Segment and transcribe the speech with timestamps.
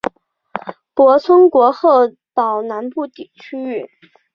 [0.95, 3.29] 泊村国后岛南部区
[3.63, 3.87] 域。